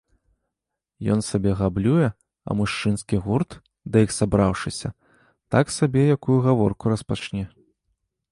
[1.15, 2.07] Ён сабе габлюе,
[2.51, 3.51] а мужчынскі гурт,
[3.95, 4.89] да іх сабраўшыся,
[5.57, 7.45] так сабе якую гаворку распачне.